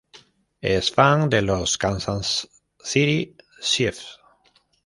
Es 0.61 0.89
fan 0.89 1.29
de 1.29 1.43
los 1.43 1.77
"Kansas 1.77 2.49
City 2.83 3.35
Chiefs". 3.61 4.17